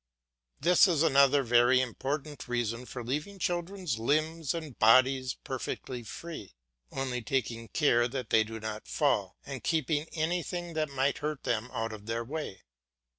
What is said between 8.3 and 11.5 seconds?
they do not fall, and keeping anything that might hurt